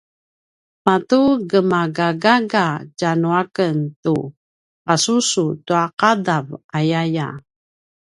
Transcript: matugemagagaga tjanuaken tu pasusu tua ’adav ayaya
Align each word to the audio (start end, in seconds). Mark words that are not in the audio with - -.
matugemagagaga 0.85 2.65
tjanuaken 2.97 3.77
tu 4.03 4.15
pasusu 4.85 5.45
tua 5.65 5.83
’adav 6.09 6.47
ayaya 6.77 7.27